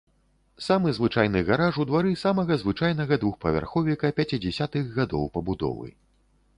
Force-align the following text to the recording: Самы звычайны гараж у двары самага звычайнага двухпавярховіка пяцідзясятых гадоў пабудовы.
Самы 0.67 0.93
звычайны 0.97 1.43
гараж 1.49 1.77
у 1.83 1.85
двары 1.91 2.15
самага 2.23 2.59
звычайнага 2.63 3.21
двухпавярховіка 3.25 4.13
пяцідзясятых 4.21 4.93
гадоў 5.01 5.33
пабудовы. 5.39 5.87